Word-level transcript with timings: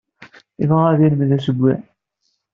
Yebɣa 0.59 0.85
ad 0.89 0.99
yelmed 1.01 1.29
assewwi. 1.37 1.73